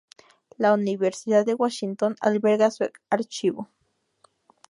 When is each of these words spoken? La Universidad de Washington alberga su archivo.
La 0.57 0.73
Universidad 0.73 1.45
de 1.45 1.53
Washington 1.53 2.15
alberga 2.21 2.71
su 2.71 2.89
archivo. 3.11 3.69